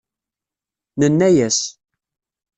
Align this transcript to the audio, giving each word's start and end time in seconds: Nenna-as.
Nenna-as. 0.99 1.59